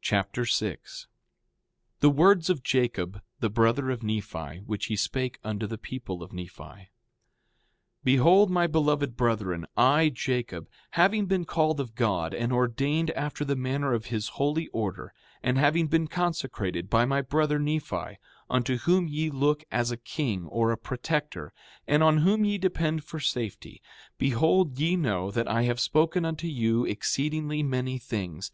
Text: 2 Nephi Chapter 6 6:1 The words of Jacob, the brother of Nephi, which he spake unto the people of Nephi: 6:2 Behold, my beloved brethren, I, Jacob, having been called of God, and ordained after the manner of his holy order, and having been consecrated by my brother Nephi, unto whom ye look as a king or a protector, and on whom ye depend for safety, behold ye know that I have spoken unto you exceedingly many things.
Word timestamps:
2 0.00 0.14
Nephi 0.14 0.22
Chapter 0.26 0.46
6 0.46 1.06
6:1 2.00 2.00
The 2.00 2.08
words 2.08 2.48
of 2.48 2.62
Jacob, 2.62 3.20
the 3.40 3.50
brother 3.50 3.90
of 3.90 4.02
Nephi, 4.02 4.60
which 4.64 4.86
he 4.86 4.96
spake 4.96 5.38
unto 5.44 5.66
the 5.66 5.76
people 5.76 6.22
of 6.22 6.32
Nephi: 6.32 6.48
6:2 6.62 6.86
Behold, 8.04 8.50
my 8.50 8.66
beloved 8.66 9.18
brethren, 9.18 9.66
I, 9.76 10.08
Jacob, 10.08 10.70
having 10.92 11.26
been 11.26 11.44
called 11.44 11.78
of 11.78 11.94
God, 11.94 12.32
and 12.32 12.54
ordained 12.54 13.10
after 13.10 13.44
the 13.44 13.54
manner 13.56 13.92
of 13.92 14.06
his 14.06 14.28
holy 14.28 14.68
order, 14.68 15.12
and 15.42 15.58
having 15.58 15.88
been 15.88 16.06
consecrated 16.08 16.88
by 16.88 17.04
my 17.04 17.20
brother 17.20 17.58
Nephi, 17.58 18.16
unto 18.48 18.78
whom 18.78 19.08
ye 19.08 19.28
look 19.28 19.62
as 19.70 19.90
a 19.90 19.98
king 19.98 20.46
or 20.46 20.72
a 20.72 20.78
protector, 20.78 21.52
and 21.86 22.02
on 22.02 22.18
whom 22.18 22.46
ye 22.46 22.56
depend 22.56 23.04
for 23.04 23.20
safety, 23.20 23.82
behold 24.16 24.78
ye 24.80 24.96
know 24.96 25.30
that 25.30 25.48
I 25.48 25.64
have 25.64 25.78
spoken 25.80 26.24
unto 26.24 26.46
you 26.46 26.86
exceedingly 26.86 27.62
many 27.62 27.98
things. 27.98 28.50